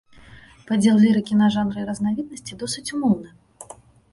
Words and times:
Падзел 0.69 0.97
лірыкі 1.03 1.37
на 1.41 1.49
жанры 1.55 1.79
і 1.83 1.85
разнавіднасці 1.91 2.59
досыць 2.65 2.85
умоўны. 2.99 3.29